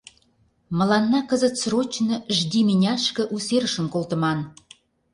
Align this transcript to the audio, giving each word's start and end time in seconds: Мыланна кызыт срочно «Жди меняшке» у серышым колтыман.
Мыланна 0.77 1.21
кызыт 1.29 1.55
срочно 1.61 2.15
«Жди 2.37 2.59
меняшке» 2.69 3.23
у 3.35 3.37
серышым 3.45 3.87
колтыман. 3.93 4.39